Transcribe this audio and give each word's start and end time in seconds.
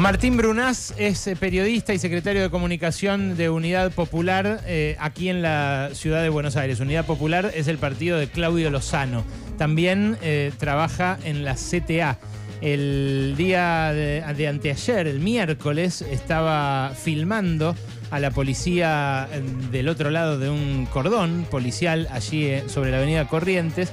Martín 0.00 0.38
Brunás 0.38 0.94
es 0.96 1.26
eh, 1.26 1.36
periodista 1.36 1.92
y 1.92 1.98
secretario 1.98 2.40
de 2.40 2.48
comunicación 2.48 3.36
de 3.36 3.50
Unidad 3.50 3.92
Popular 3.92 4.62
eh, 4.64 4.96
aquí 4.98 5.28
en 5.28 5.42
la 5.42 5.90
ciudad 5.92 6.22
de 6.22 6.30
Buenos 6.30 6.56
Aires. 6.56 6.80
Unidad 6.80 7.04
Popular 7.04 7.52
es 7.54 7.68
el 7.68 7.76
partido 7.76 8.16
de 8.16 8.26
Claudio 8.26 8.70
Lozano. 8.70 9.24
También 9.58 10.16
eh, 10.22 10.52
trabaja 10.56 11.18
en 11.22 11.44
la 11.44 11.54
CTA. 11.54 12.16
El 12.62 13.34
día 13.36 13.92
de, 13.92 14.24
de 14.34 14.48
anteayer, 14.48 15.06
el 15.06 15.20
miércoles, 15.20 16.00
estaba 16.00 16.94
filmando 16.94 17.76
a 18.10 18.20
la 18.20 18.30
policía 18.30 19.28
eh, 19.32 19.42
del 19.70 19.88
otro 19.88 20.10
lado 20.10 20.38
de 20.38 20.50
un 20.50 20.86
cordón 20.86 21.46
policial 21.50 22.08
allí 22.10 22.46
eh, 22.46 22.64
sobre 22.68 22.90
la 22.90 22.98
avenida 22.98 23.28
Corrientes 23.28 23.92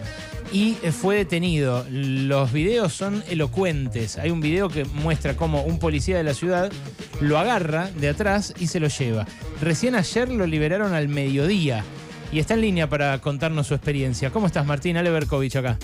y 0.51 0.77
eh, 0.83 0.91
fue 0.91 1.17
detenido. 1.17 1.85
Los 1.89 2.51
videos 2.51 2.93
son 2.93 3.23
elocuentes. 3.29 4.17
Hay 4.17 4.31
un 4.31 4.41
video 4.41 4.69
que 4.69 4.85
muestra 4.85 5.35
cómo 5.35 5.63
un 5.63 5.79
policía 5.79 6.17
de 6.17 6.23
la 6.23 6.33
ciudad 6.33 6.71
lo 7.19 7.37
agarra 7.37 7.89
de 7.91 8.09
atrás 8.09 8.53
y 8.59 8.67
se 8.67 8.79
lo 8.79 8.87
lleva. 8.87 9.25
Recién 9.61 9.95
ayer 9.95 10.29
lo 10.29 10.45
liberaron 10.47 10.93
al 10.93 11.09
mediodía 11.09 11.83
y 12.31 12.39
está 12.39 12.53
en 12.53 12.61
línea 12.61 12.89
para 12.89 13.19
contarnos 13.19 13.67
su 13.67 13.73
experiencia. 13.73 14.31
¿Cómo 14.31 14.47
estás, 14.47 14.65
Martín? 14.65 14.97
Ale 14.97 15.11
Berkovich 15.11 15.55
acá. 15.55 15.77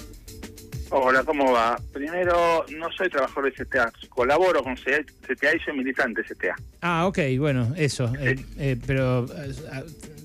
Hola, 0.95 1.23
¿cómo 1.23 1.52
va? 1.52 1.75
Primero, 1.91 2.63
no 2.77 2.91
soy 2.91 3.09
trabajador 3.09 3.52
de 3.52 3.65
CTA, 3.65 3.91
colaboro 4.09 4.61
con 4.61 4.75
CTA 4.75 5.55
y 5.55 5.59
soy 5.66 5.75
militante 5.75 6.21
de 6.21 6.35
CTA. 6.35 6.55
Ah, 6.81 7.07
ok, 7.07 7.17
bueno, 7.39 7.73
eso. 7.75 8.13
Eh, 8.19 8.35
eh, 8.59 8.77
pero 8.85 9.25
eh, 9.25 9.55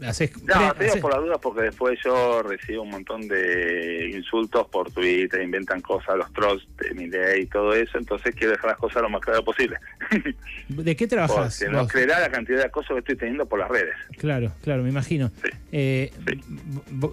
haces... 0.07 0.31
No, 0.45 0.73
te 0.75 0.85
digo 0.85 0.97
por 1.01 1.13
la 1.13 1.19
duda 1.21 1.39
porque 1.39 1.63
después 1.63 1.99
yo 2.05 2.43
recibo 2.43 2.83
un 2.83 2.91
montón 2.91 3.27
de 3.29 4.11
insultos 4.15 4.67
por 4.69 4.91
Twitter, 4.93 5.43
inventan 5.43 5.81
cosas, 5.81 6.17
los 6.17 6.33
trolls 6.33 6.67
de 6.79 6.95
mi 6.95 7.07
ley 7.09 7.43
y 7.43 7.47
todo 7.47 7.73
eso, 7.75 7.99
entonces 7.99 8.35
quiero 8.35 8.53
dejar 8.53 8.71
las 8.71 8.79
cosas 8.79 9.03
lo 9.03 9.11
más 9.11 9.21
claro 9.21 9.43
posible. 9.45 9.77
¿De 10.69 10.97
qué 10.97 11.07
trabajas? 11.07 11.59
Porque 11.59 11.73
no 11.75 11.87
creerá 11.87 12.21
la 12.21 12.31
cantidad 12.31 12.59
de 12.59 12.65
acoso 12.65 12.95
que 12.95 13.01
estoy 13.01 13.17
teniendo 13.17 13.47
por 13.47 13.59
las 13.59 13.69
redes. 13.69 13.95
Claro, 14.19 14.53
claro, 14.63 14.83
me 14.83 14.91
imagino. 14.91 15.31
Sí. 15.43 15.51
Eh, 15.73 16.13
Sí. 16.27 16.41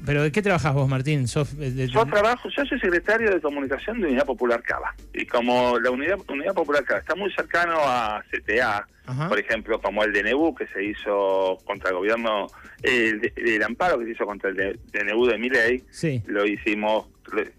¿Pero 0.05 0.23
de 0.23 0.31
qué 0.31 0.41
trabajas 0.41 0.73
vos, 0.73 0.87
Martín? 0.89 1.27
¿Sos, 1.27 1.57
de- 1.57 1.87
Yo 1.87 2.05
trabajo, 2.05 2.49
yo 2.55 2.65
soy 2.65 2.79
secretario 2.79 3.31
de 3.31 3.39
comunicación 3.41 3.99
de 4.01 4.07
Unidad 4.07 4.25
Popular 4.25 4.61
Cava. 4.63 4.93
Y 5.13 5.25
como 5.25 5.79
la 5.79 5.91
Unidad, 5.91 6.17
Unidad 6.27 6.53
Popular 6.53 6.83
Cava 6.83 6.99
está 6.99 7.15
muy 7.15 7.31
cercano 7.33 7.75
a 7.79 8.23
CTA, 8.31 8.87
Ajá. 9.07 9.29
por 9.29 9.39
ejemplo, 9.39 9.79
como 9.81 10.03
el 10.03 10.11
DNU 10.13 10.55
que 10.55 10.67
se 10.67 10.83
hizo 10.83 11.57
contra 11.65 11.89
el 11.91 11.95
gobierno, 11.97 12.47
el, 12.81 13.31
el 13.35 13.63
amparo 13.63 13.99
que 13.99 14.05
se 14.05 14.11
hizo 14.11 14.25
contra 14.25 14.49
el 14.49 14.79
DNU 14.91 15.25
de 15.27 15.37
Miley, 15.37 15.83
Sí, 15.91 16.21
lo 16.27 16.45
hicimos 16.45 17.07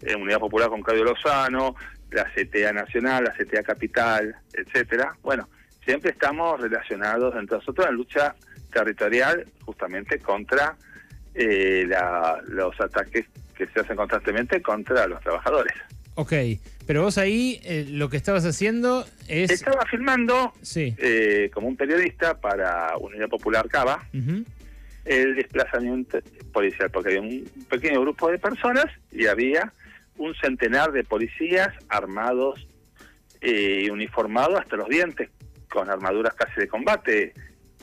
en 0.01 0.21
Unidad 0.21 0.39
Popular 0.39 0.69
con 0.69 0.81
Claudio 0.81 1.03
Lozano, 1.05 1.75
la 2.11 2.25
CTA 2.33 2.71
Nacional, 2.73 3.23
la 3.25 3.33
CTA 3.33 3.63
Capital, 3.63 4.35
etcétera. 4.53 5.15
Bueno, 5.23 5.47
siempre 5.85 6.11
estamos 6.11 6.59
relacionados 6.59 7.35
entre 7.35 7.57
nosotros 7.57 7.87
en 7.87 7.95
lucha 7.95 8.35
territorial 8.71 9.45
justamente 9.65 10.19
contra 10.19 10.75
eh, 11.33 11.85
la- 11.87 12.41
los 12.47 12.79
ataques 12.81 13.25
que 13.55 13.67
se 13.67 13.79
hacen 13.79 13.95
constantemente 13.95 14.61
contra 14.61 15.07
los 15.07 15.19
trabajadores. 15.21 15.73
ok. 16.15 16.33
Pero 16.87 17.03
vos 17.03 17.17
ahí 17.17 17.59
eh, 17.63 17.85
lo 17.89 18.09
que 18.09 18.17
estabas 18.17 18.45
haciendo 18.45 19.05
es... 19.27 19.51
Estaba 19.51 19.85
filmando 19.91 20.53
Sí. 20.61 20.95
eh, 20.97 21.51
como 21.53 21.67
un 21.67 21.75
periodista 21.75 22.39
para 22.39 22.95
Unidad 22.97 23.27
Popular 23.27 23.67
Cava 23.67 24.07
el 25.05 25.35
desplazamiento 25.35 26.19
policial, 26.51 26.89
porque 26.91 27.09
había 27.15 27.21
un 27.21 27.45
pequeño 27.69 28.01
grupo 28.01 28.29
de 28.29 28.39
personas 28.39 28.85
y 29.11 29.25
había 29.27 29.71
un 30.17 30.33
centenar 30.35 30.91
de 30.91 31.03
policías 31.05 31.69
armados 31.87 32.67
eh, 33.39 33.83
y 33.85 33.89
uniformados 33.89 34.59
hasta 34.59 34.75
los 34.75 34.89
dientes, 34.89 35.29
con 35.69 35.89
armaduras 35.89 36.33
casi 36.33 36.59
de 36.59 36.67
combate, 36.67 37.33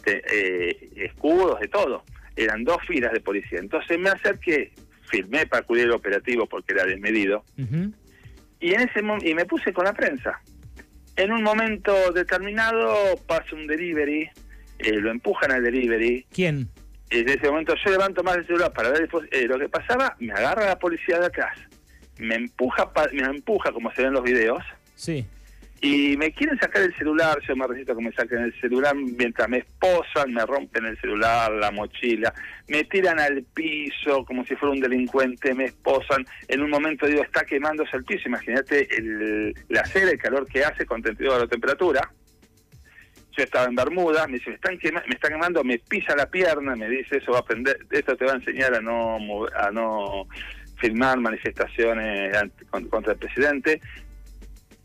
de, 0.04 0.22
eh, 0.30 0.90
escudos, 0.96 1.60
de 1.60 1.68
todo. 1.68 2.04
Eran 2.36 2.64
dos 2.64 2.78
filas 2.86 3.12
de 3.12 3.20
policía. 3.20 3.58
Entonces 3.58 3.98
me 3.98 4.10
acerqué, 4.10 4.72
filmé 5.10 5.46
para 5.46 5.62
cubrir 5.62 5.84
el 5.84 5.92
operativo 5.92 6.46
porque 6.46 6.74
era 6.74 6.84
desmedido. 6.84 7.44
Y 8.64 8.72
en 8.72 8.80
ese 8.80 9.00
y 9.28 9.34
me 9.34 9.44
puse 9.44 9.74
con 9.74 9.84
la 9.84 9.92
prensa. 9.92 10.40
En 11.16 11.30
un 11.32 11.42
momento 11.42 11.92
determinado 12.14 13.14
pasa 13.26 13.54
un 13.54 13.66
delivery, 13.66 14.30
eh, 14.78 14.92
lo 14.92 15.10
empujan 15.10 15.52
al 15.52 15.62
delivery, 15.62 16.24
¿Quién? 16.32 16.70
en 17.10 17.28
ese 17.28 17.46
momento 17.50 17.74
yo 17.84 17.90
levanto 17.90 18.22
más 18.24 18.38
el 18.38 18.46
celular 18.46 18.72
para 18.72 18.88
ver 18.88 19.06
eh, 19.32 19.42
lo 19.46 19.58
que 19.58 19.68
pasaba, 19.68 20.16
me 20.18 20.32
agarra 20.32 20.64
la 20.64 20.78
policía 20.78 21.18
de 21.20 21.26
atrás, 21.26 21.58
me 22.18 22.36
empuja, 22.36 22.90
me 23.12 23.22
empuja 23.24 23.70
como 23.70 23.90
se 23.92 23.98
ven 24.00 24.08
en 24.08 24.14
los 24.14 24.24
videos, 24.24 24.64
Sí. 24.94 25.26
Y 25.86 26.16
me 26.16 26.32
quieren 26.32 26.58
sacar 26.58 26.80
el 26.80 26.96
celular, 26.96 27.38
yo 27.46 27.54
me 27.54 27.66
resisto 27.66 27.92
a 27.92 27.96
que 27.96 28.02
me 28.02 28.12
saquen 28.12 28.38
el 28.38 28.58
celular 28.58 28.94
mientras 28.96 29.46
me 29.50 29.58
esposan, 29.58 30.32
me 30.32 30.46
rompen 30.46 30.86
el 30.86 30.98
celular, 30.98 31.52
la 31.52 31.70
mochila, 31.70 32.32
me 32.68 32.84
tiran 32.84 33.20
al 33.20 33.42
piso 33.52 34.24
como 34.24 34.46
si 34.46 34.56
fuera 34.56 34.72
un 34.74 34.80
delincuente, 34.80 35.52
me 35.52 35.66
esposan, 35.66 36.24
en 36.48 36.62
un 36.62 36.70
momento 36.70 37.06
digo, 37.06 37.22
está 37.22 37.44
quemándose 37.44 37.94
el 37.98 38.04
piso, 38.04 38.28
imagínate 38.28 38.88
la 39.68 39.84
cera, 39.84 40.10
el 40.10 40.18
calor 40.18 40.46
que 40.46 40.64
hace 40.64 40.86
con 40.86 41.02
32 41.02 41.30
grados 41.34 41.50
de 41.50 41.52
temperatura. 41.52 42.10
Yo 43.36 43.42
estaba 43.44 43.66
en 43.66 43.74
Bermuda, 43.74 44.26
me 44.26 44.38
dice, 44.38 44.48
me 44.50 44.56
están 44.56 44.78
quema- 44.78 45.04
me 45.06 45.14
está 45.16 45.28
quemando, 45.28 45.62
me 45.64 45.78
pisa 45.80 46.16
la 46.16 46.30
pierna, 46.30 46.76
me 46.76 46.88
dice, 46.88 47.18
eso 47.18 47.32
va 47.32 47.38
a 47.38 47.40
aprender, 47.42 47.76
esto 47.90 48.16
te 48.16 48.24
va 48.24 48.32
a 48.32 48.36
enseñar 48.36 48.74
a 48.74 48.80
no 48.80 49.18
a 49.54 49.70
no 49.70 50.26
filmar 50.78 51.18
manifestaciones 51.20 52.34
contra 52.88 53.12
el 53.12 53.18
presidente 53.18 53.80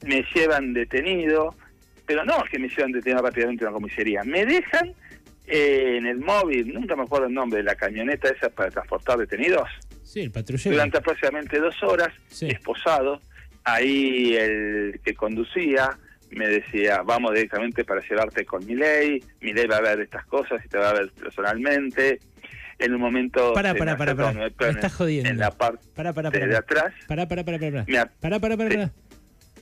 me 0.05 0.23
llevan 0.33 0.73
detenido, 0.73 1.55
pero 2.05 2.23
no 2.25 2.43
es 2.43 2.49
que 2.49 2.59
me 2.59 2.67
llevan 2.69 2.91
detenido 2.91 3.21
rápidamente 3.21 3.65
a 3.65 3.69
una 3.69 3.75
comisaría, 3.79 4.23
me 4.23 4.45
dejan 4.45 4.93
eh, 5.47 5.95
en 5.97 6.05
el 6.05 6.19
móvil, 6.19 6.73
nunca 6.73 6.95
me 6.95 7.03
acuerdo 7.03 7.27
el 7.27 7.33
nombre 7.33 7.57
de 7.57 7.63
la 7.63 7.75
camioneta 7.75 8.29
esa 8.29 8.49
para 8.49 8.69
transportar 8.71 9.17
detenidos, 9.17 9.67
Sí, 10.03 10.21
el 10.21 10.31
patrullero. 10.31 10.71
durante 10.75 10.97
aproximadamente 10.97 11.59
dos 11.59 11.75
horas, 11.83 12.09
Sí. 12.27 12.47
esposado, 12.49 13.21
ahí 13.63 14.35
el 14.35 14.99
que 15.03 15.13
conducía 15.13 15.97
me 16.31 16.47
decía, 16.47 17.01
vamos 17.01 17.33
directamente 17.33 17.83
para 17.83 18.01
llevarte 18.07 18.45
con 18.45 18.63
mi 18.65 18.75
ley, 18.75 19.23
mi 19.41 19.51
ley 19.53 19.65
va 19.65 19.77
a 19.77 19.81
ver 19.81 19.99
estas 20.01 20.25
cosas 20.25 20.63
y 20.63 20.69
te 20.69 20.77
va 20.77 20.91
a 20.91 20.93
ver 20.93 21.11
personalmente. 21.19 22.19
En 22.77 22.93
un 22.93 23.01
momento... 23.01 23.51
Pará, 23.53 23.71
acerca 23.71 23.97
pará. 23.97 24.29
un- 24.29 24.37
Me 24.37 24.69
estás 24.69 24.93
jodiendo. 24.93 25.29
En 25.29 25.37
la 25.37 25.51
parte 25.51 25.83
pará, 25.95 26.13
de 26.13 26.55
atrás. 26.55 26.93
Pará. 27.07 27.25
Me 27.25 27.97
ap- 27.97 28.11
Pará, 28.21 28.39
pará, 28.39 28.55
pará, 28.55 28.69
Sí. 28.71 28.77
pará. 28.77 28.91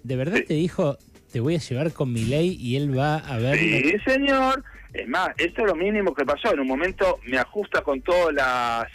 ¿De 0.07 0.15
verdad 0.15 0.37
Sí. 0.37 0.43
te 0.45 0.53
dijo, 0.55 0.97
te 1.31 1.39
voy 1.39 1.55
a 1.55 1.59
llevar 1.59 1.91
con 1.93 2.11
mi 2.13 2.25
ley 2.25 2.57
y 2.59 2.75
él 2.77 2.97
va 2.97 3.17
a 3.17 3.37
ver... 3.37 3.57
Sí, 3.57 3.93
señor. 4.05 4.63
Es 4.93 5.07
más, 5.07 5.29
esto 5.37 5.61
es 5.61 5.67
lo 5.67 5.75
mínimo 5.75 6.13
que 6.15 6.25
pasó. 6.25 6.53
En 6.53 6.61
un 6.61 6.67
momento 6.67 7.19
me 7.27 7.37
ajusta 7.37 7.81
con 7.81 8.01
todas 8.01 8.33
las 8.33 8.85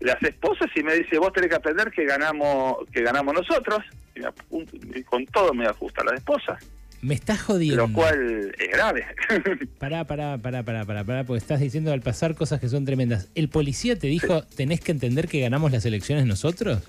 las 0.00 0.20
esposas 0.22 0.68
y 0.74 0.82
me 0.82 0.94
dice, 0.94 1.18
vos 1.18 1.30
tenés 1.34 1.50
que 1.50 1.56
aprender 1.56 1.90
que 1.90 2.06
ganamos 2.06 2.76
que 2.90 3.02
ganamos 3.02 3.34
nosotros. 3.34 3.80
Y, 4.16 4.98
y 4.98 5.02
con 5.04 5.26
todo 5.26 5.52
me 5.52 5.66
ajusta 5.66 6.02
las 6.04 6.14
esposas, 6.14 6.58
Me 7.02 7.14
estás 7.14 7.42
jodiendo. 7.42 7.86
lo 7.86 7.92
cual 7.92 8.50
es 8.58 8.68
grave. 8.70 9.04
Pará, 9.78 10.04
pará, 10.04 10.38
pará, 10.38 10.62
pará, 10.62 10.84
pará, 10.86 11.04
pará, 11.04 11.24
porque 11.24 11.38
estás 11.38 11.60
diciendo 11.60 11.92
al 11.92 12.00
pasar 12.00 12.34
cosas 12.34 12.60
que 12.60 12.68
son 12.70 12.84
tremendas. 12.86 13.28
¿El 13.34 13.48
policía 13.50 13.96
te 13.98 14.06
dijo, 14.06 14.42
tenés 14.56 14.80
que 14.80 14.90
entender 14.92 15.28
que 15.28 15.40
ganamos 15.40 15.70
las 15.70 15.84
elecciones 15.84 16.24
nosotros? 16.26 16.82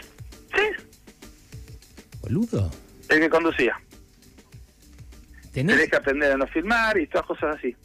sí, 0.55 0.83
Boludo. 2.21 2.71
El 3.11 3.19
que 3.19 3.29
conducía. 3.29 3.75
¿Tenés, 5.53 5.75
Tenés 5.75 5.89
que 5.89 5.95
aprender 5.97 6.31
a 6.31 6.37
no 6.37 6.47
filmar 6.47 6.97
y 6.97 7.07
todas 7.07 7.25
cosas 7.27 7.57
así. 7.57 7.75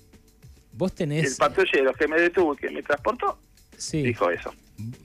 vos 0.72 0.92
El 0.92 0.96
tenés... 0.96 1.36
patrullero 1.36 1.92
que 1.94 2.06
me 2.06 2.20
detuvo 2.20 2.54
y 2.54 2.56
que 2.58 2.70
me 2.70 2.82
transportó 2.82 3.38
Sí. 3.76 4.02
dijo 4.02 4.30
eso. 4.30 4.54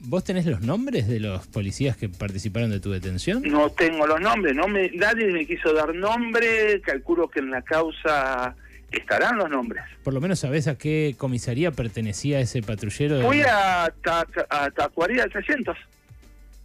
¿Vos 0.00 0.24
tenés 0.24 0.46
los 0.46 0.60
nombres 0.62 1.06
de 1.08 1.18
los 1.20 1.46
policías 1.46 1.96
que 1.96 2.08
participaron 2.08 2.70
de 2.70 2.78
tu 2.80 2.90
detención? 2.90 3.42
No 3.42 3.70
tengo 3.70 4.06
los 4.06 4.20
nombres, 4.20 4.54
no 4.54 4.68
me, 4.68 4.90
nadie 4.92 5.26
me 5.32 5.46
quiso 5.46 5.72
dar 5.74 5.94
nombre, 5.94 6.80
calculo 6.82 7.28
que 7.28 7.40
en 7.40 7.50
la 7.50 7.62
causa 7.62 8.54
estarán 8.90 9.36
los 9.38 9.50
nombres. 9.50 9.82
Por 10.04 10.14
lo 10.14 10.20
menos 10.20 10.38
sabés 10.38 10.68
a 10.68 10.76
qué 10.78 11.14
comisaría 11.18 11.70
pertenecía 11.72 12.40
ese 12.40 12.62
patrullero, 12.62 13.18
de- 13.18 13.26
Fui 13.26 13.40
a, 13.42 13.92
Ta- 14.02 14.26
a 14.50 14.70
Tacuarí 14.70 15.20
al 15.20 15.30
300, 15.30 15.76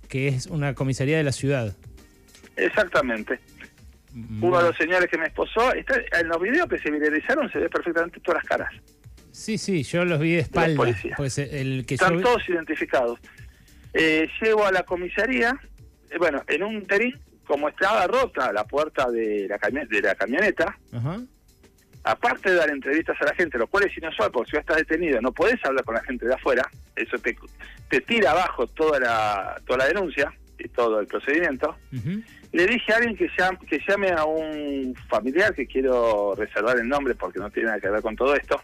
que 0.10 0.28
es 0.30 0.48
una 0.48 0.74
comisaría 0.76 1.18
de 1.18 1.24
la 1.24 1.32
ciudad. 1.34 1.76
Exactamente. 2.58 3.40
Mm, 4.14 4.44
Uno 4.44 4.58
de 4.58 4.64
los 4.70 4.78
señores 4.78 5.08
que 5.10 5.18
me 5.18 5.28
esposó, 5.28 5.74
está, 5.74 5.96
en 6.20 6.28
los 6.28 6.42
videos 6.42 6.68
que 6.68 6.80
se 6.80 6.90
viralizaron 6.92 7.52
se 7.52 7.60
ve 7.60 7.70
perfectamente 7.70 8.20
todas 8.20 8.44
las 8.44 8.50
caras. 8.50 8.74
Sí, 9.32 9.58
sí, 9.58 9.84
yo 9.84 10.04
los 10.06 10.20
vi 10.20 10.32
de 10.34 10.40
espalda. 10.40 10.76
policías. 10.76 11.16
Pues 11.16 11.38
el 11.38 11.86
que 11.86 11.96
yo 11.98 12.06
Están 12.06 12.22
todos 12.22 12.48
identificados. 12.50 13.20
Eh, 13.94 14.28
llego 14.42 14.66
a 14.66 14.72
la 14.72 14.84
comisaría, 14.84 15.60
eh, 16.10 16.18
bueno, 16.18 16.44
en 16.48 16.64
un 16.64 16.86
terín, 16.86 17.14
como 17.46 17.70
estaba 17.70 18.06
rota 18.08 18.52
la 18.52 18.64
puerta 18.66 19.10
de 19.12 19.48
la, 19.48 19.58
de 19.88 20.02
la 20.02 20.16
camioneta, 20.16 20.78
Ajá. 20.92 21.22
aparte 22.04 22.50
de 22.50 22.56
dar 22.56 22.70
entrevistas 22.70 23.16
a 23.22 23.26
la 23.26 23.36
gente, 23.36 23.58
lo 23.58 23.68
cual 23.68 23.86
es 23.86 23.98
inusual 23.98 24.32
porque 24.32 24.50
si 24.52 24.56
ya 24.56 24.62
estás 24.62 24.78
detenido 24.78 25.22
no 25.22 25.32
podés 25.32 25.64
hablar 25.64 25.84
con 25.86 25.96
la 25.96 26.04
gente 26.04 26.26
de 26.26 26.34
afuera, 26.34 26.70
eso 26.96 27.18
te, 27.20 27.38
te 27.90 28.02
tira 28.02 28.32
abajo 28.32 28.68
toda 28.68 29.00
la, 29.00 29.62
toda 29.66 29.80
la 29.80 29.86
denuncia 29.88 30.34
y 30.60 30.68
todo 30.70 31.00
el 31.00 31.08
procedimiento. 31.08 31.78
ujú. 31.94 32.22
Le 32.54 32.66
dije 32.66 32.94
a 32.94 32.98
alguien 32.98 33.16
que 33.16 33.30
llame, 33.38 33.58
que 33.68 33.80
llame 33.88 34.12
a 34.12 34.24
un 34.26 34.96
familiar, 35.10 35.54
que 35.54 35.68
quiero 35.68 36.34
reservar 36.36 36.78
el 36.78 36.88
nombre 36.88 37.14
porque 37.16 37.40
no 37.40 37.50
tiene 37.50 37.68
nada 37.68 37.80
que 37.80 37.90
ver 37.90 38.02
con 38.02 38.16
todo 38.16 38.36
esto, 38.36 38.62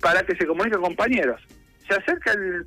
para 0.00 0.22
que 0.22 0.34
se 0.36 0.46
comunique 0.46 0.76
con 0.76 0.86
compañeros. 0.86 1.40
Se 1.86 1.94
acerca 1.94 2.32
el, 2.32 2.66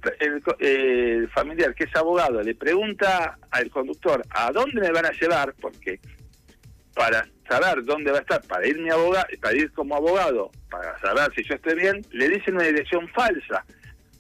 el, 0.60 1.30
familiar 1.30 1.74
que 1.74 1.86
es 1.86 1.96
abogado, 1.96 2.42
le 2.42 2.56
pregunta 2.56 3.38
al 3.52 3.70
conductor 3.70 4.22
a 4.30 4.52
dónde 4.52 4.82
me 4.82 4.92
van 4.92 5.06
a 5.06 5.12
llevar, 5.12 5.54
porque 5.62 6.00
para 6.94 7.26
saber 7.50 7.84
dónde 7.84 8.12
va 8.12 8.18
a 8.18 8.22
estar, 8.22 8.42
para 8.44 8.68
ir 8.68 8.80
mi 8.80 8.90
abogado, 8.90 9.26
para 9.42 9.56
ir 9.56 9.72
como 9.72 9.96
abogado, 9.96 10.52
para 10.70 11.00
saber 11.00 11.34
si 11.36 11.44
yo 11.44 11.56
estoy 11.56 11.76
bien, 11.76 12.02
le 12.12 12.30
dicen 12.30 12.56
una 12.56 12.66
dirección 12.66 13.08
falsa. 13.10 13.66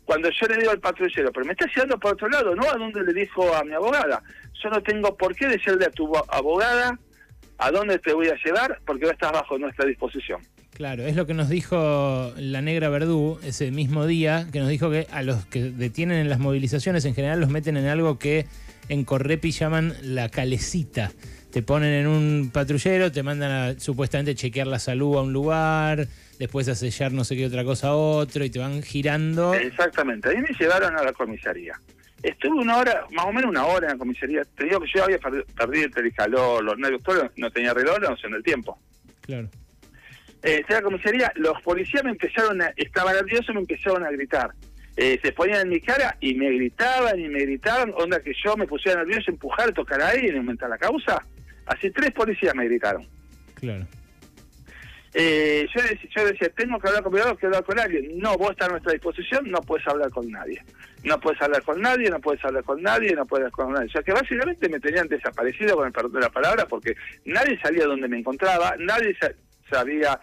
Cuando 0.05 0.29
yo 0.29 0.47
le 0.47 0.57
digo 0.57 0.71
al 0.71 0.79
patrullero, 0.79 1.31
pero 1.31 1.45
me 1.45 1.53
está 1.53 1.65
llevando 1.67 1.97
por 1.99 2.13
otro 2.13 2.27
lado, 2.29 2.55
no 2.55 2.69
a 2.69 2.77
dónde 2.77 3.03
le 3.03 3.13
dijo 3.13 3.53
a 3.55 3.63
mi 3.63 3.73
abogada. 3.73 4.21
Yo 4.61 4.69
no 4.69 4.81
tengo 4.83 5.15
por 5.15 5.35
qué 5.35 5.47
decirle 5.47 5.85
a 5.85 5.91
tu 5.91 6.11
abogada 6.27 6.99
a 7.57 7.71
dónde 7.71 7.99
te 7.99 8.13
voy 8.13 8.27
a 8.27 8.35
llevar, 8.43 8.79
porque 8.85 9.05
va 9.05 9.11
a 9.11 9.13
estar 9.13 9.33
bajo 9.33 9.57
nuestra 9.57 9.85
disposición. 9.85 10.41
Claro, 10.73 11.03
es 11.03 11.15
lo 11.15 11.27
que 11.27 11.33
nos 11.33 11.49
dijo 11.49 12.33
la 12.35 12.61
negra 12.61 12.89
Verdú 12.89 13.39
ese 13.43 13.71
mismo 13.71 14.05
día, 14.07 14.47
que 14.51 14.59
nos 14.59 14.69
dijo 14.69 14.89
que 14.89 15.07
a 15.11 15.21
los 15.21 15.45
que 15.45 15.61
detienen 15.61 16.17
en 16.17 16.29
las 16.29 16.39
movilizaciones 16.39 17.05
en 17.05 17.13
general 17.13 17.39
los 17.39 17.49
meten 17.49 17.77
en 17.77 17.85
algo 17.85 18.17
que 18.17 18.47
en 18.89 19.05
Correpi 19.05 19.51
llaman 19.51 19.93
la 20.01 20.29
calecita 20.29 21.11
te 21.53 21.61
ponen 21.61 21.93
en 21.93 22.07
un 22.07 22.49
patrullero, 22.51 23.11
te 23.11 23.21
mandan 23.21 23.51
a 23.51 23.79
supuestamente 23.79 24.33
chequear 24.33 24.65
la 24.65 24.79
salud 24.79 25.17
a 25.17 25.21
un 25.21 25.33
lugar, 25.33 26.07
después 26.43 26.67
a 26.67 26.75
sellar 26.75 27.13
no 27.13 27.23
sé 27.23 27.37
qué 27.37 27.45
otra 27.45 27.63
cosa 27.63 27.89
a 27.89 27.95
otro 27.95 28.43
y 28.43 28.49
te 28.49 28.59
van 28.59 28.81
girando. 28.83 29.53
Exactamente, 29.53 30.29
ahí 30.29 30.37
me 30.37 30.49
llevaron 30.59 30.97
a 30.97 31.03
la 31.03 31.13
comisaría. 31.13 31.73
Estuve 32.21 32.59
una 32.59 32.77
hora, 32.77 33.05
más 33.11 33.25
o 33.25 33.33
menos 33.33 33.49
una 33.49 33.65
hora 33.65 33.87
en 33.87 33.93
la 33.93 33.97
comisaría. 33.97 34.43
Te 34.55 34.65
digo 34.65 34.79
que 34.81 34.87
yo 34.93 35.03
había 35.03 35.19
perdido, 35.19 35.85
el 35.85 35.91
telecalor, 35.91 36.63
los 36.63 36.77
nervios, 36.77 37.01
todo, 37.03 37.29
no 37.37 37.51
tenía 37.51 37.73
reloj, 37.73 37.99
no 37.99 38.15
sé, 38.17 38.27
en 38.27 38.33
el 38.35 38.43
tiempo. 38.43 38.79
Claro. 39.21 39.49
Eh, 40.41 40.63
en 40.67 40.75
la 40.75 40.81
comisaría, 40.81 41.31
los 41.35 41.61
policías 41.61 42.03
me 42.03 42.11
empezaron 42.11 42.61
a, 42.61 42.73
estaban 42.75 43.15
nerviosos, 43.15 43.53
me 43.53 43.61
empezaron 43.61 44.03
a 44.03 44.11
gritar. 44.11 44.51
Eh, 44.95 45.19
se 45.23 45.31
ponían 45.31 45.61
en 45.61 45.69
mi 45.69 45.79
cara 45.79 46.17
y 46.19 46.33
me 46.35 46.49
gritaban 46.51 47.19
y 47.19 47.27
me 47.27 47.39
gritaban, 47.39 47.93
onda 47.97 48.19
que 48.21 48.33
yo 48.43 48.55
me 48.57 48.67
pusiera 48.67 48.99
nervioso, 48.99 49.31
empujar, 49.31 49.71
tocar 49.73 50.01
ahí 50.01 50.27
y 50.27 50.35
aumentar 50.35 50.69
la 50.69 50.77
causa. 50.77 51.25
Así 51.65 51.89
tres 51.91 52.11
policías 52.11 52.53
me 52.53 52.65
gritaron. 52.65 53.07
Claro. 53.55 53.87
Eh, 55.15 55.67
yo, 55.73 55.81
decía, 55.81 56.09
yo, 56.15 56.25
decía, 56.25 56.49
tengo 56.49 56.79
que 56.79 56.87
hablar 56.87 57.03
con 57.03 57.13
mi 57.13 57.19
abogado, 57.19 57.37
que 57.37 57.45
hablar 57.45 57.63
con 57.63 57.79
alguien. 57.79 58.17
No, 58.17 58.37
vos 58.37 58.51
estás 58.51 58.69
a 58.69 58.71
nuestra 58.71 58.93
disposición, 58.93 59.49
no 59.49 59.61
puedes 59.61 59.87
hablar 59.87 60.09
con 60.09 60.29
nadie. 60.29 60.61
No 61.03 61.19
puedes 61.19 61.41
hablar 61.41 61.61
con 61.63 61.81
nadie, 61.81 62.09
no 62.09 62.19
puedes 62.19 62.43
hablar 62.43 62.63
con 62.63 62.81
nadie, 62.81 63.13
no 63.13 63.25
puedes 63.25 63.45
hablar 63.45 63.51
con 63.51 63.73
nadie. 63.73 63.87
O 63.87 63.91
sea 63.91 64.01
que 64.01 64.13
básicamente 64.13 64.69
me 64.69 64.79
tenían 64.79 65.07
desaparecido 65.07 65.75
con 65.75 65.87
el 65.87 65.93
perdón 65.93 66.13
de 66.13 66.19
la 66.21 66.29
palabra 66.29 66.65
porque 66.65 66.95
nadie 67.25 67.59
sabía 67.61 67.85
dónde 67.85 68.07
me 68.07 68.19
encontraba, 68.19 68.75
nadie 68.79 69.15
sabía 69.69 70.19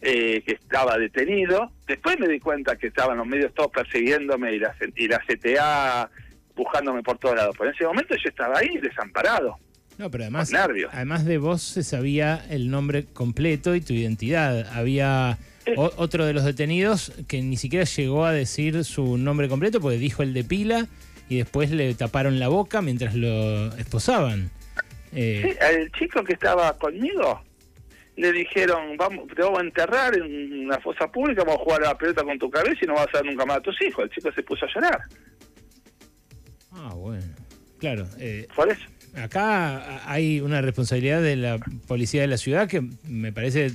eh, 0.00 0.42
que 0.44 0.54
estaba 0.54 0.98
detenido. 0.98 1.70
Después 1.86 2.18
me 2.18 2.26
di 2.26 2.40
cuenta 2.40 2.76
que 2.76 2.88
estaban 2.88 3.18
los 3.18 3.26
medios 3.26 3.54
todos 3.54 3.70
persiguiéndome 3.70 4.54
y 4.54 4.58
la, 4.58 4.74
y 4.96 5.06
la 5.06 5.20
CTA 5.20 6.10
buscándome 6.56 7.02
por 7.02 7.18
todos 7.18 7.36
lados. 7.36 7.54
Pero 7.56 7.70
en 7.70 7.76
ese 7.76 7.84
momento 7.84 8.14
yo 8.16 8.28
estaba 8.28 8.58
ahí 8.58 8.78
desamparado. 8.78 9.58
No, 10.02 10.10
pero 10.10 10.24
además, 10.24 10.52
además 10.90 11.24
de 11.24 11.38
vos 11.38 11.62
se 11.62 11.84
sabía 11.84 12.44
el 12.50 12.72
nombre 12.72 13.04
completo 13.04 13.76
y 13.76 13.80
tu 13.80 13.92
identidad. 13.92 14.66
Había 14.72 15.38
eh. 15.64 15.74
otro 15.76 16.26
de 16.26 16.32
los 16.32 16.42
detenidos 16.42 17.12
que 17.28 17.40
ni 17.40 17.56
siquiera 17.56 17.84
llegó 17.84 18.24
a 18.24 18.32
decir 18.32 18.82
su 18.82 19.16
nombre 19.16 19.48
completo 19.48 19.80
porque 19.80 19.98
dijo 19.98 20.24
el 20.24 20.34
de 20.34 20.42
pila 20.42 20.88
y 21.28 21.38
después 21.38 21.70
le 21.70 21.94
taparon 21.94 22.40
la 22.40 22.48
boca 22.48 22.82
mientras 22.82 23.14
lo 23.14 23.72
esposaban. 23.76 24.50
Eh, 25.12 25.52
sí, 25.52 25.64
al 25.64 25.92
chico 25.92 26.24
que 26.24 26.32
estaba 26.32 26.76
conmigo 26.78 27.40
le 28.16 28.32
dijeron, 28.32 28.96
vamos, 28.96 29.28
te 29.28 29.40
vamos 29.40 29.60
a 29.60 29.62
enterrar 29.62 30.16
en 30.16 30.64
una 30.64 30.80
fosa 30.80 31.06
pública, 31.12 31.44
vamos 31.44 31.60
a 31.60 31.62
jugar 31.62 31.84
a 31.84 31.88
la 31.90 31.96
pelota 31.96 32.24
con 32.24 32.40
tu 32.40 32.50
cabeza 32.50 32.78
y 32.82 32.86
no 32.86 32.94
vas 32.94 33.06
a 33.14 33.18
ver 33.18 33.26
nunca 33.26 33.46
más 33.46 33.58
a 33.58 33.60
tus 33.60 33.80
hijos. 33.82 34.02
El 34.02 34.10
chico 34.10 34.32
se 34.32 34.42
puso 34.42 34.66
a 34.66 34.68
llorar. 34.74 35.00
Ah, 36.72 36.92
bueno. 36.92 37.36
Claro. 37.78 38.08
Eh, 38.18 38.48
Por 38.56 38.68
eso 38.68 38.82
acá 39.16 40.10
hay 40.10 40.40
una 40.40 40.60
responsabilidad 40.60 41.22
de 41.22 41.36
la 41.36 41.58
policía 41.86 42.22
de 42.22 42.28
la 42.28 42.36
ciudad 42.36 42.68
que 42.68 42.82
me 43.08 43.32
parece 43.32 43.72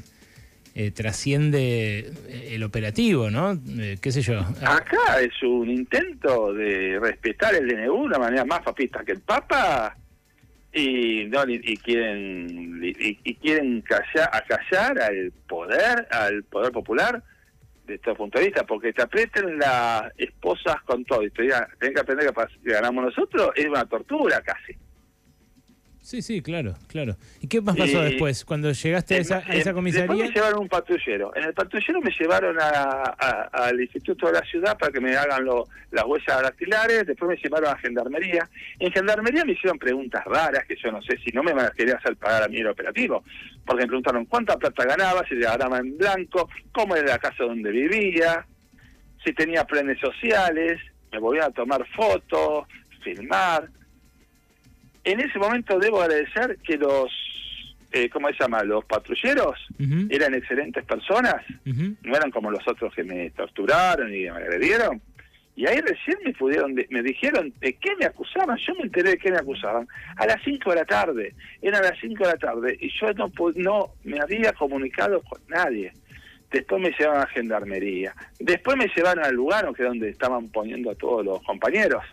eh, 0.76 0.92
trasciende 0.92 2.12
eh, 2.28 2.50
el 2.52 2.64
operativo, 2.64 3.32
¿no? 3.32 3.60
Eh, 3.80 3.98
¿Qué 4.00 4.12
sé 4.12 4.22
yo? 4.22 4.40
Acá 4.64 5.20
es 5.22 5.42
un 5.42 5.70
intento 5.70 6.54
de 6.54 7.00
respetar 7.00 7.56
el 7.56 7.68
DNU 7.68 7.84
de 7.84 7.90
una 7.90 8.20
manera 8.20 8.46
más 8.46 8.62
papista 8.62 9.04
que 9.04 9.14
el 9.14 9.22
Papa 9.22 9.98
y 10.72 11.26
no 11.26 11.44
y, 11.48 11.78
quieren 11.78 12.80
y, 12.84 13.36
quieren 13.36 13.82
callar, 13.82 14.30
acallar 14.32 15.00
al 15.02 15.32
poder, 15.48 16.08
al 16.12 16.44
poder 16.44 16.72
popular 16.72 17.24
de 17.88 17.96
este 17.96 18.14
punto 18.14 18.38
de 18.38 18.46
vista, 18.46 18.64
porque 18.64 18.94
te 18.94 19.02
aprieten 19.02 19.58
las 19.58 20.12
esposas 20.18 20.76
con 20.84 21.04
todo 21.06 21.24
y 21.24 21.32
te 21.32 21.42
digan, 21.42 21.66
que 21.80 22.00
aprender 22.00 22.32
que 22.64 22.72
ganamos 22.72 23.06
nosotros, 23.06 23.50
es 23.56 23.66
una 23.66 23.86
tortura 23.86 24.42
casi. 24.42 24.78
Sí, 26.08 26.22
sí, 26.22 26.42
claro, 26.42 26.74
claro. 26.88 27.18
¿Y 27.42 27.50
qué 27.50 27.60
más 27.60 27.76
pasó 27.76 28.00
después, 28.00 28.46
cuando 28.46 28.72
llegaste 28.72 29.16
a 29.16 29.18
esa, 29.18 29.38
a 29.40 29.56
esa 29.56 29.74
comisaría? 29.74 30.08
Después 30.08 30.30
me 30.30 30.34
llevaron 30.34 30.60
un 30.62 30.70
patrullero. 30.70 31.36
En 31.36 31.44
el 31.44 31.54
patrullero 31.54 32.00
me 32.00 32.12
llevaron 32.18 32.56
al 32.58 33.82
Instituto 33.82 34.28
de 34.28 34.32
la 34.32 34.42
Ciudad 34.46 34.78
para 34.78 34.90
que 34.90 35.02
me 35.02 35.18
hagan 35.18 35.46
las 35.92 36.06
huellas 36.06 36.42
dactilares, 36.42 37.06
después 37.08 37.28
me 37.28 37.36
llevaron 37.36 37.76
a 37.76 37.78
Gendarmería. 37.80 38.48
En 38.80 38.90
Gendarmería 38.94 39.44
me 39.44 39.52
hicieron 39.52 39.78
preguntas 39.78 40.24
raras, 40.24 40.64
que 40.66 40.78
yo 40.82 40.94
no 40.94 41.02
sé 41.02 41.18
si 41.18 41.32
no 41.32 41.44
me 41.44 41.52
van 41.52 41.66
a 41.66 41.72
querer 41.72 41.98
hacer 41.98 42.16
pagar 42.16 42.44
a 42.44 42.48
mí 42.48 42.60
el 42.60 42.68
operativo, 42.68 43.26
porque 43.66 43.82
me 43.82 43.88
preguntaron 43.88 44.24
cuánta 44.28 44.56
plata 44.56 44.86
ganaba, 44.86 45.28
si 45.28 45.36
le 45.36 45.46
ganaba 45.46 45.80
en 45.80 45.98
blanco, 45.98 46.50
cómo 46.72 46.96
era 46.96 47.06
la 47.06 47.20
casa 47.20 47.44
donde 47.44 47.70
vivía, 47.70 48.46
si 49.26 49.34
tenía 49.34 49.66
planes 49.66 50.00
sociales, 50.00 50.80
me 51.12 51.20
volvían 51.20 51.48
a 51.48 51.52
tomar 51.52 51.86
fotos, 51.94 52.66
filmar 53.04 53.68
en 55.08 55.22
ese 55.22 55.40
momento 55.40 55.80
debo 55.80 56.02
agradecer 56.02 56.58
que 56.58 56.78
los, 56.78 57.10
eh, 57.94 58.10
¿cómo 58.10 58.28
se 58.28 58.36
llama? 58.40 58.62
Los 58.64 58.84
patrulleros 58.84 59.58
eran 60.10 60.34
excelentes 60.34 60.84
personas, 60.84 61.36
no 61.64 62.16
eran 62.16 62.30
como 62.30 62.52
los 62.52 62.68
otros 62.68 62.94
que 62.94 63.06
me 63.06 63.30
torturaron 63.30 64.14
y 64.14 64.24
me 64.24 64.30
agredieron. 64.30 65.02
Y 65.56 65.66
ahí 65.66 65.80
recién 65.80 66.18
me 66.24 66.34
pudieron, 66.34 66.76
me 66.90 67.02
dijeron 67.02 67.54
de 67.62 67.74
qué 67.74 67.96
me 67.96 68.06
acusaban, 68.06 68.58
yo 68.58 68.76
me 68.76 68.84
enteré 68.84 69.12
de 69.12 69.18
qué 69.18 69.32
me 69.32 69.38
acusaban. 69.38 69.88
A 70.18 70.28
las 70.28 70.44
5 70.44 70.70
de 70.70 70.76
la 70.76 70.86
tarde, 70.86 71.34
eran 71.62 71.84
a 71.84 71.90
las 71.90 72.00
5 72.00 72.24
de 72.26 72.30
la 72.30 72.38
tarde, 72.38 72.78
y 72.80 72.92
yo 73.00 73.12
no, 73.14 73.32
no 73.56 73.94
me 74.04 74.20
había 74.20 74.52
comunicado 74.54 75.22
con 75.24 75.40
nadie. 75.48 75.94
Después 76.52 76.82
me 76.82 76.92
llevaron 76.92 77.24
a 77.24 77.28
gendarmería. 77.28 78.14
Después 78.40 78.78
me 78.78 78.88
llevaron 78.94 79.24
al 79.24 79.34
lugar, 79.34 79.66
que 79.74 79.84
es 79.84 79.88
donde 79.88 80.10
estaban 80.10 80.50
poniendo 80.50 80.92
a 80.92 80.96
todos 80.96 81.26
los 81.26 81.42
compañeros 81.44 82.04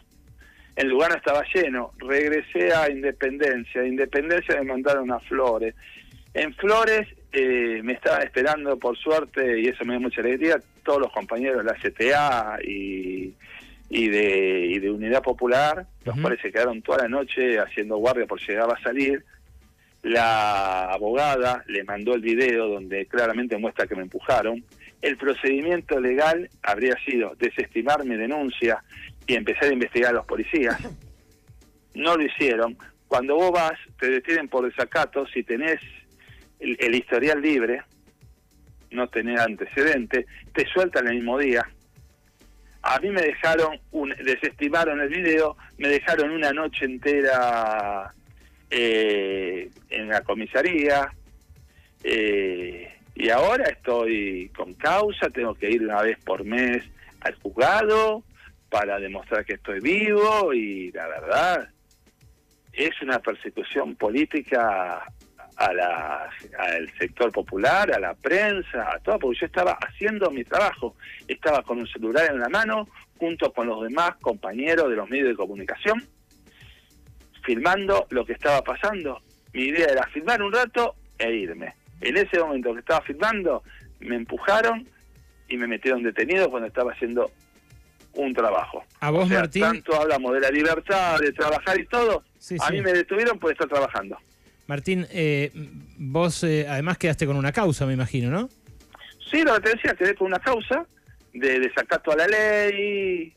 el 0.77 0.89
lugar 0.89 1.17
estaba 1.17 1.45
lleno. 1.53 1.93
Regresé 1.99 2.73
a 2.73 2.91
Independencia. 2.91 3.85
Independencia 3.85 4.57
me 4.57 4.73
mandaron 4.73 5.11
a 5.13 5.21
Flores. 5.21 5.75
En 6.33 6.53
Flores 6.55 7.07
eh, 7.33 7.81
me 7.83 7.93
estaban 7.93 8.23
esperando, 8.23 8.77
por 8.79 8.97
suerte, 8.97 9.61
y 9.61 9.67
eso 9.69 9.85
me 9.85 9.95
dio 9.95 10.01
mucha 10.01 10.21
alegría, 10.21 10.61
todos 10.83 11.01
los 11.01 11.13
compañeros 11.13 11.59
de 11.59 11.65
la 11.65 11.75
CTA 11.75 12.59
y, 12.65 13.35
y, 13.89 14.09
de, 14.09 14.67
y 14.67 14.79
de 14.81 14.91
Unidad 14.91 15.23
Popular, 15.23 15.87
los 16.05 16.21
cuales 16.21 16.41
se 16.41 16.51
quedaron 16.51 16.83
toda 16.83 16.99
la 17.05 17.09
noche 17.09 17.59
haciendo 17.59 17.97
guardia 17.99 18.27
por 18.27 18.41
si 18.41 18.49
llegaba 18.49 18.75
a 18.75 18.83
salir. 18.83 19.25
La 20.03 20.93
abogada 20.93 21.65
le 21.67 21.83
mandó 21.85 22.15
el 22.15 22.21
video 22.21 22.69
donde 22.69 23.07
claramente 23.07 23.57
muestra 23.57 23.87
que 23.87 23.95
me 23.95 24.03
empujaron. 24.03 24.63
El 25.01 25.17
procedimiento 25.17 26.01
legal 26.01 26.51
habría 26.63 26.97
sido 27.05 27.35
desestimar 27.39 28.05
mi 28.05 28.17
denuncia 28.17 28.83
y 29.27 29.35
empezar 29.35 29.65
a 29.65 29.73
investigar 29.73 30.11
a 30.11 30.19
los 30.19 30.27
policías. 30.27 30.79
No 31.95 32.17
lo 32.17 32.25
hicieron. 32.25 32.77
Cuando 33.07 33.37
vos 33.37 33.53
vas, 33.53 33.79
te 34.01 34.11
detienen 34.11 34.49
por 34.49 34.65
desacato, 34.65 35.27
si 35.29 35.45
tenés 35.45 35.81
el, 36.59 36.95
historial 36.95 37.41
libre, 37.41 37.83
no 38.91 39.09
tenés 39.09 39.41
antecedente, 39.41 40.27
te 40.53 40.67
sueltan 40.67 41.07
el 41.07 41.17
mismo 41.17 41.39
día. 41.39 41.65
A 42.83 42.99
mí 42.99 43.11
me 43.11 43.23
dejaron, 43.23 43.79
un, 43.93 44.11
desestimaron 44.25 45.01
el 45.01 45.09
video, 45.09 45.57
me 45.79 45.89
dejaron 45.89 46.31
una 46.31 46.53
noche 46.53 46.85
entera 46.85 48.13
eh, 48.71 49.71
en 49.91 50.09
la 50.09 50.21
comisaría, 50.23 51.13
eh, 52.03 52.93
y 53.15 53.31
ahora 53.31 53.65
estoy 53.65 54.51
con 54.57 54.75
causa, 54.75 55.31
tengo 55.31 55.55
que 55.55 55.71
ir 55.71 55.83
una 55.83 56.03
vez 56.03 56.19
por 56.25 56.45
mes 56.45 56.83
al 57.21 57.35
juzgado, 57.37 58.23
para 58.75 58.99
demostrar 58.99 59.45
que 59.45 59.53
estoy 59.53 59.79
vivo 59.79 60.53
y 60.53 60.91
la 60.91 61.07
verdad 61.07 61.69
es 62.73 62.91
una 63.03 63.21
persecución 63.21 63.95
política 63.95 65.05
a 65.55 65.73
la, 65.73 66.29
al 66.59 66.93
sector 66.99 67.31
popular, 67.31 67.95
a 67.95 68.01
la 68.01 68.15
prensa, 68.15 68.93
a 68.93 68.99
todo, 68.99 69.21
porque 69.21 69.39
yo 69.43 69.47
estaba 69.47 69.79
haciendo 69.81 70.29
mi 70.33 70.43
trabajo, 70.43 70.97
estaba 71.29 71.63
con 71.63 71.79
un 71.79 71.87
celular 71.87 72.29
en 72.33 72.41
la 72.41 72.49
mano 72.49 72.89
junto 73.17 73.53
con 73.53 73.69
los 73.69 73.81
demás 73.85 74.17
compañeros 74.17 74.91
de 74.91 74.97
los 74.97 75.09
medios 75.09 75.29
de 75.29 75.37
comunicación, 75.37 76.03
filmando 77.45 78.09
lo 78.11 78.27
que 78.27 78.33
estaba 78.33 78.61
pasando. 78.63 79.23
Mi 79.53 79.67
idea 79.67 79.87
era 79.87 80.09
filmar 80.09 80.43
un 80.43 80.53
rato 80.53 80.97
e 81.17 81.33
irme. 81.33 81.75
En 82.01 82.17
ese 82.17 82.41
momento 82.41 82.75
que 82.75 82.81
estaba 82.81 83.03
filmando, 83.03 83.63
me 84.01 84.17
empujaron 84.17 84.85
y 85.47 85.59
me 85.59 85.69
metieron 85.69 86.03
detenido 86.03 86.51
cuando 86.51 86.67
estaba 86.67 86.91
haciendo 86.91 87.31
un 88.17 88.35
trabajo. 88.35 88.85
A 89.01 89.11
vos, 89.11 89.29
Martín. 89.29 89.63
Tanto 89.63 90.01
hablamos 90.01 90.33
de 90.35 90.41
la 90.41 90.51
libertad, 90.51 91.19
de 91.19 91.33
trabajar 91.33 91.79
y 91.79 91.87
todo. 91.87 92.25
a 92.61 92.71
mí 92.71 92.81
me 92.81 92.93
detuvieron 92.93 93.39
por 93.39 93.53
estar 93.53 93.69
trabajando. 93.69 94.17
Martín, 94.67 95.07
eh, 95.11 95.51
vos 95.99 96.43
eh, 96.45 96.67
además 96.69 96.97
quedaste 96.97 97.27
con 97.27 97.37
una 97.37 97.53
causa, 97.53 97.85
me 97.87 97.93
imagino, 97.93 98.31
¿no? 98.31 98.49
Sí, 99.31 99.43
lo 99.43 99.55
que 99.55 99.61
te 99.61 99.71
decía, 99.71 99.95
quedé 99.95 100.15
con 100.15 100.29
una 100.29 100.39
causa 100.39 100.87
de 101.35 101.59
desacato 101.59 102.13
a 102.13 102.17
la 102.17 102.29
ley, 102.29 103.35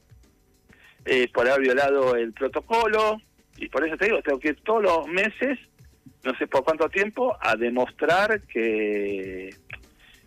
eh, 1.05 1.27
por 1.33 1.47
haber 1.47 1.61
violado 1.61 2.15
el 2.15 2.33
protocolo, 2.33 3.21
y 3.57 3.67
por 3.69 3.85
eso 3.85 3.97
te 3.97 4.05
digo, 4.05 4.21
tengo 4.21 4.39
que 4.39 4.49
ir 4.49 4.63
todos 4.63 4.83
los 4.83 5.07
meses, 5.07 5.57
no 6.23 6.37
sé 6.37 6.47
por 6.47 6.63
cuánto 6.63 6.89
tiempo, 6.89 7.35
a 7.41 7.55
demostrar 7.55 8.41
que, 8.41 9.49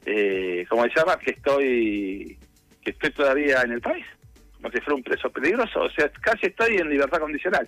eh, 0.07 0.67
como 0.69 0.83
se 0.85 0.93
llama, 0.97 1.19
que 1.19 1.31
estoy, 1.31 2.39
que 2.83 2.91
estoy 2.91 3.11
todavía 3.13 3.63
en 3.63 3.73
el 3.73 3.81
país, 3.81 4.05
como 4.61 4.73
si 4.73 4.81
fuera 4.81 4.95
un 4.97 5.03
preso 5.03 5.31
peligroso, 5.31 5.81
o 5.81 5.91
sea, 5.91 6.11
casi 6.21 6.47
estoy 6.47 6.77
en 6.77 6.91
libertad 6.91 7.19
condicional. 7.19 7.67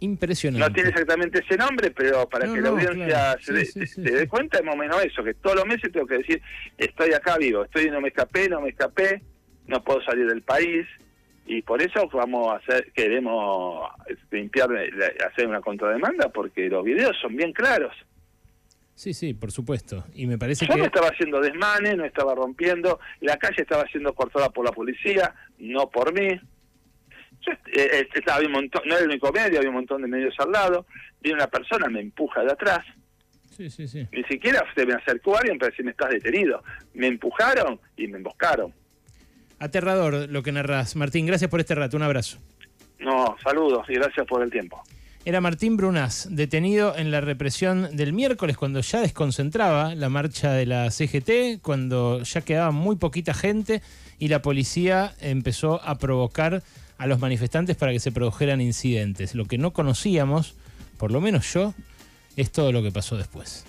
Impresionante. 0.00 0.68
No 0.68 0.74
tiene 0.74 0.90
exactamente 0.90 1.38
ese 1.38 1.56
nombre, 1.56 1.90
pero 1.90 2.28
para 2.28 2.52
que 2.52 2.60
la 2.60 2.68
audiencia 2.68 3.38
se, 3.40 4.00
dé 4.02 4.28
cuenta 4.28 4.58
es 4.58 4.64
más 4.64 4.74
o 4.74 4.78
menos 4.78 5.02
eso, 5.02 5.24
que 5.24 5.34
todos 5.34 5.56
los 5.56 5.66
meses 5.66 5.90
tengo 5.92 6.06
que 6.06 6.18
decir, 6.18 6.42
estoy 6.76 7.12
acá 7.14 7.38
vivo, 7.38 7.64
estoy 7.64 7.90
no 7.90 8.00
me 8.00 8.08
escapé, 8.08 8.48
no 8.48 8.60
me 8.60 8.70
escapé, 8.70 9.22
no 9.66 9.82
puedo 9.82 10.02
salir 10.02 10.26
del 10.26 10.42
país, 10.42 10.86
y 11.46 11.62
por 11.62 11.80
eso 11.80 12.08
vamos 12.12 12.52
a 12.52 12.56
hacer, 12.56 12.92
queremos 12.92 13.88
limpiar, 14.30 14.68
hacer 15.30 15.46
una 15.46 15.60
contrademanda, 15.60 16.28
porque 16.28 16.68
los 16.68 16.84
videos 16.84 17.16
son 17.20 17.36
bien 17.36 17.52
claros. 17.52 17.94
Sí, 18.94 19.12
sí, 19.12 19.34
por 19.34 19.50
supuesto. 19.50 20.04
Y 20.14 20.26
me 20.26 20.38
parece 20.38 20.66
Yo 20.66 20.74
que... 20.74 20.80
no 20.80 20.86
estaba 20.86 21.08
haciendo 21.08 21.40
desmanes, 21.40 21.96
no 21.96 22.04
estaba 22.04 22.34
rompiendo, 22.34 23.00
la 23.20 23.36
calle 23.36 23.62
estaba 23.62 23.84
siendo 23.88 24.14
cortada 24.14 24.50
por 24.50 24.64
la 24.64 24.72
policía, 24.72 25.34
no 25.58 25.90
por 25.90 26.12
mí. 26.12 26.28
Eh, 27.46 27.60
eh, 27.74 28.08
estaba, 28.14 28.40
un 28.40 28.52
montón, 28.52 28.82
no 28.86 28.94
era 28.94 29.04
el 29.04 29.10
único 29.10 29.30
medio, 29.32 29.58
había 29.58 29.68
un 29.68 29.76
montón 29.76 30.02
de 30.02 30.08
medios 30.08 30.34
al 30.38 30.52
lado. 30.52 30.86
Vi 31.20 31.32
una 31.32 31.48
persona, 31.48 31.88
me 31.88 32.00
empuja 32.00 32.42
de 32.42 32.52
atrás. 32.52 32.84
Sí, 33.56 33.68
sí, 33.70 33.86
sí. 33.86 34.06
Ni 34.12 34.24
siquiera 34.24 34.64
se 34.74 34.86
me 34.86 34.94
acercó 34.94 35.36
alguien 35.36 35.58
para 35.58 35.70
decirme 35.70 35.92
estás 35.92 36.10
detenido. 36.10 36.62
Me 36.94 37.06
empujaron 37.06 37.80
y 37.96 38.06
me 38.08 38.18
emboscaron. 38.18 38.72
Aterrador 39.58 40.28
lo 40.28 40.42
que 40.42 40.52
narras. 40.52 40.96
Martín, 40.96 41.26
gracias 41.26 41.50
por 41.50 41.60
este 41.60 41.74
rato. 41.74 41.96
Un 41.96 42.02
abrazo. 42.02 42.38
No, 42.98 43.36
saludos 43.42 43.86
y 43.88 43.94
gracias 43.94 44.26
por 44.26 44.42
el 44.42 44.50
tiempo. 44.50 44.82
Era 45.26 45.40
Martín 45.40 45.78
Brunas, 45.78 46.28
detenido 46.30 46.94
en 46.98 47.10
la 47.10 47.22
represión 47.22 47.96
del 47.96 48.12
miércoles 48.12 48.58
cuando 48.58 48.80
ya 48.80 49.00
desconcentraba 49.00 49.94
la 49.94 50.10
marcha 50.10 50.52
de 50.52 50.66
la 50.66 50.90
CGT, 50.90 51.62
cuando 51.62 52.22
ya 52.22 52.42
quedaba 52.42 52.72
muy 52.72 52.96
poquita 52.96 53.32
gente 53.32 53.80
y 54.18 54.28
la 54.28 54.42
policía 54.42 55.14
empezó 55.20 55.82
a 55.82 55.94
provocar 55.94 56.62
a 56.98 57.06
los 57.06 57.20
manifestantes 57.20 57.74
para 57.74 57.92
que 57.92 58.00
se 58.00 58.12
produjeran 58.12 58.60
incidentes. 58.60 59.34
Lo 59.34 59.46
que 59.46 59.56
no 59.56 59.72
conocíamos, 59.72 60.56
por 60.98 61.10
lo 61.10 61.22
menos 61.22 61.50
yo, 61.54 61.72
es 62.36 62.52
todo 62.52 62.70
lo 62.70 62.82
que 62.82 62.92
pasó 62.92 63.16
después. 63.16 63.64